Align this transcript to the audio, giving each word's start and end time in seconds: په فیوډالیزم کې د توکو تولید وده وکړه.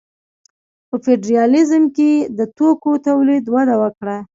په 0.89 0.95
فیوډالیزم 1.03 1.83
کې 1.95 2.11
د 2.37 2.39
توکو 2.57 2.91
تولید 3.07 3.45
وده 3.53 3.75
وکړه. 3.81 4.17